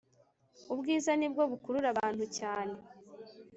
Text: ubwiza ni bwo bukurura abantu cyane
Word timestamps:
ubwiza 0.73 1.11
ni 1.19 1.27
bwo 1.31 1.43
bukurura 1.51 1.87
abantu 1.93 2.25
cyane 2.37 2.75